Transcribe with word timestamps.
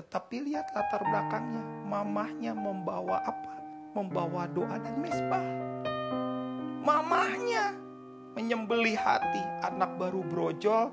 Tetapi 0.00 0.48
lihat 0.48 0.72
latar 0.72 1.04
belakangnya, 1.04 1.60
mamahnya 1.84 2.56
membawa 2.56 3.20
apa? 3.20 3.52
Membawa 3.92 4.48
doa 4.48 4.80
dan 4.80 4.96
mesbah. 4.96 5.44
Mamahnya 6.80 7.76
menyembeli 8.32 8.96
hati 8.96 9.44
anak 9.60 10.00
baru 10.00 10.24
brojol 10.24 10.88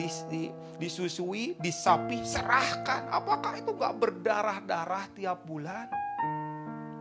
dis, 0.00 0.24
di, 0.32 0.48
disusui, 0.80 1.60
disapi, 1.60 2.24
serahkan. 2.24 3.12
Apakah 3.12 3.60
itu 3.60 3.76
gak 3.76 4.00
berdarah-darah 4.00 5.04
tiap 5.12 5.44
bulan? 5.44 5.92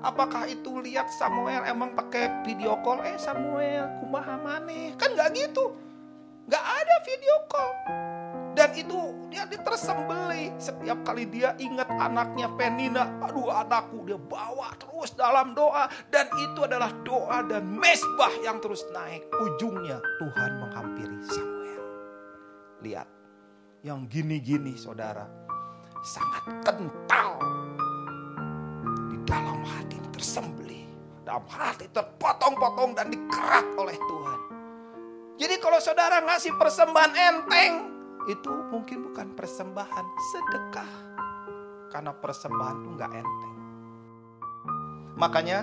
Apakah 0.04 0.52
itu 0.52 0.84
lihat 0.84 1.07
Samuel 1.16 1.64
emang 1.64 1.95
pakai 1.95 2.43
video 2.43 2.75
call? 2.84 3.07
Eh 3.07 3.16
Samuel, 3.16 3.88
kumaha 4.04 4.36
maneh? 4.36 5.00
Kan 5.00 5.16
gak 5.16 5.32
gitu. 5.32 5.71
Gak 6.52 6.59
ada 6.59 6.95
video 7.07 7.36
call. 7.48 7.71
Dan 8.68 8.84
itu 8.84 8.99
dia 9.31 9.47
tersembeli 9.47 10.52
setiap 10.59 11.00
kali 11.07 11.23
dia 11.31 11.55
ingat 11.55 11.88
anaknya 11.88 12.52
Penina. 12.59 13.07
Aduh 13.23 13.47
anakku 13.47 14.04
dia 14.04 14.19
bawa 14.19 14.75
terus 14.75 15.15
dalam 15.15 15.55
doa. 15.55 15.87
Dan 16.11 16.28
itu 16.36 16.68
adalah 16.68 16.91
doa 17.07 17.47
dan 17.47 17.64
mesbah 17.64 18.36
yang 18.43 18.60
terus 18.60 18.83
naik. 18.91 19.24
Ujungnya 19.39 20.04
Tuhan 20.19 20.51
menghampiri 20.60 21.15
Samuel. 21.32 21.83
Lihat. 22.83 23.07
Yang 23.88 24.00
gini-gini 24.11 24.75
saudara. 24.75 25.24
Sangat 26.04 26.68
kental. 26.68 27.39
Di 28.83 29.18
dalam 29.24 29.63
hati 29.63 29.96
tersembeli. 30.11 30.83
Dalam 31.24 31.47
hati 31.47 31.88
terpotong-potong 31.96 32.99
dan 32.99 33.08
dikerat 33.16 33.63
oleh 33.80 33.95
Tuhan. 33.95 34.39
Jadi 35.39 35.55
kalau 35.63 35.80
saudara 35.80 36.19
ngasih 36.19 36.52
persembahan 36.59 37.13
enteng, 37.16 37.97
itu 38.27 38.52
mungkin 38.69 39.08
bukan 39.08 39.31
persembahan 39.33 40.05
sedekah. 40.35 40.91
Karena 41.88 42.11
persembahan 42.11 42.77
itu 42.83 42.89
nggak 42.99 43.11
enteng. 43.16 43.55
Makanya 45.16 45.59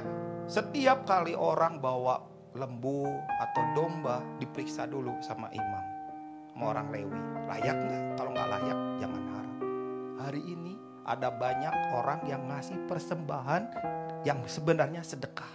setiap 0.49 1.05
kali 1.05 1.37
orang 1.37 1.79
bawa 1.79 2.25
lembu 2.57 3.05
atau 3.39 3.63
domba 3.77 4.25
diperiksa 4.41 4.89
dulu 4.89 5.13
sama 5.21 5.53
imam. 5.53 5.85
Sama 6.51 6.65
orang 6.73 6.89
lewi. 6.89 7.21
Layak 7.53 7.77
nggak? 7.77 8.03
Kalau 8.17 8.31
nggak 8.33 8.51
layak 8.51 8.79
jangan 8.99 9.23
harap. 9.29 9.57
Hari 10.25 10.43
ini 10.43 10.75
ada 11.05 11.29
banyak 11.29 11.75
orang 11.93 12.21
yang 12.25 12.49
ngasih 12.49 12.81
persembahan 12.89 13.63
yang 14.25 14.41
sebenarnya 14.49 15.05
sedekah. 15.05 15.53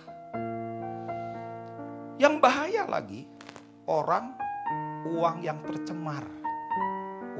Yang 2.21 2.35
bahaya 2.37 2.83
lagi, 2.85 3.25
orang 3.89 4.37
uang 5.09 5.41
yang 5.41 5.57
tercemar 5.65 6.38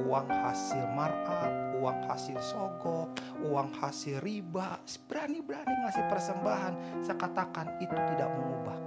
uang 0.06 0.28
hasil 0.30 0.84
markup, 0.96 1.52
uang 1.80 2.00
hasil 2.08 2.40
sogok, 2.40 3.12
uang 3.44 3.70
hasil 3.80 4.20
riba, 4.24 4.80
berani-berani 5.08 5.74
ngasih 5.88 6.06
persembahan. 6.08 7.04
Saya 7.04 7.18
katakan 7.18 7.68
itu 7.84 7.96
tidak 7.96 8.30
mengubah 8.36 8.78